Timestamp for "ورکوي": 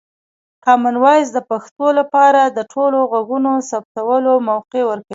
4.85-5.09